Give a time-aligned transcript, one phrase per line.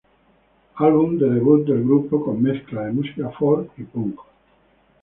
[0.77, 4.19] Álbum de debut del grupo, con mezcla de música folk y punk.